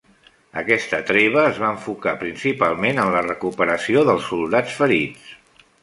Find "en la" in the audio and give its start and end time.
3.05-3.23